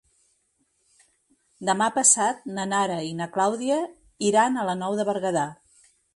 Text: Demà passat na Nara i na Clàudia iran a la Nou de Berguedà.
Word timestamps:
Demà 1.69 1.89
passat 1.97 2.47
na 2.57 2.65
Nara 2.71 2.97
i 3.09 3.13
na 3.21 3.29
Clàudia 3.37 3.79
iran 4.33 4.57
a 4.63 4.67
la 4.73 4.77
Nou 4.83 4.99
de 5.03 5.09
Berguedà. 5.13 5.47